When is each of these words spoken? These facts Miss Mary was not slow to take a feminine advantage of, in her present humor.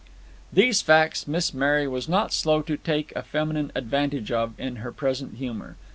These 0.51 0.81
facts 0.81 1.27
Miss 1.27 1.53
Mary 1.53 1.87
was 1.87 2.09
not 2.09 2.33
slow 2.33 2.63
to 2.63 2.75
take 2.75 3.13
a 3.15 3.21
feminine 3.21 3.71
advantage 3.75 4.31
of, 4.31 4.59
in 4.59 4.77
her 4.77 4.91
present 4.91 5.35
humor. 5.35 5.75